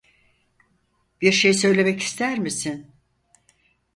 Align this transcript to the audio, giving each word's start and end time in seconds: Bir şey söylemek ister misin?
Bir 1.21 1.31
şey 1.31 1.53
söylemek 1.53 2.01
ister 2.01 2.39
misin? 2.39 2.91